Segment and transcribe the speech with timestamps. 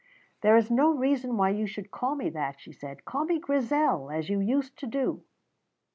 [0.41, 3.05] "There is no reason why you should call me that," she said.
[3.05, 5.21] "Call me Grizel, as you used to do."